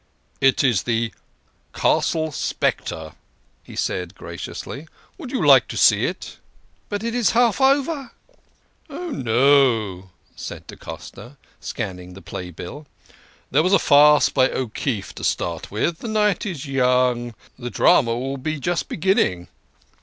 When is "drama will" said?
17.69-18.37